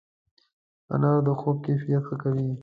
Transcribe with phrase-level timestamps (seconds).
[0.93, 2.49] انار د خوب کیفیت ښه کوي.